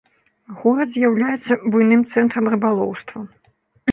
Горад 0.59 0.89
з'яўляецца 0.93 1.51
буйным 1.75 2.01
цэнтрам 2.13 2.45
рыбалоўства. 2.53 3.17